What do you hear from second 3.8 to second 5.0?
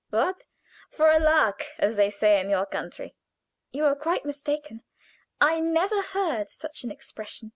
are quite mistaken.